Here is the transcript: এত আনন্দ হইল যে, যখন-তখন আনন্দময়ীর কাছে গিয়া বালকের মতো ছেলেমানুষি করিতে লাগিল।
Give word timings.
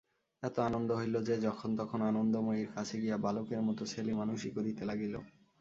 এত 0.43 0.55
আনন্দ 0.65 0.89
হইল 0.99 1.15
যে, 1.27 1.35
যখন-তখন 1.45 1.99
আনন্দময়ীর 2.09 2.69
কাছে 2.75 2.95
গিয়া 3.01 3.17
বালকের 3.19 3.61
মতো 3.67 3.83
ছেলেমানুষি 3.93 4.49
করিতে 4.55 4.83
লাগিল। 4.89 5.13